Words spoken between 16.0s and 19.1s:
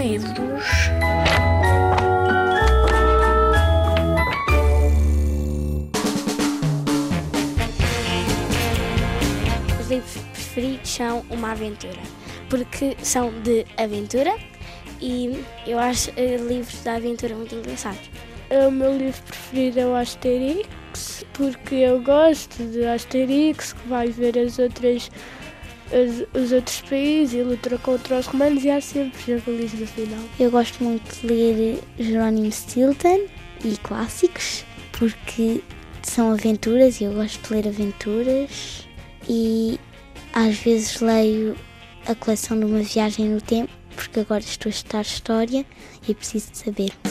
eh, livros de aventura muito engraçados. O meu